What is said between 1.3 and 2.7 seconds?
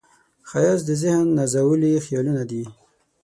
نازولي خیالونه دي